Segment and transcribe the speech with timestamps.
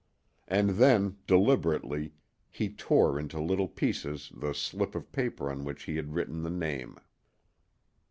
[0.47, 2.15] And then, deliberately,
[2.49, 6.49] he tore into little pieces the slip of paper on which he had written the
[6.49, 6.97] name.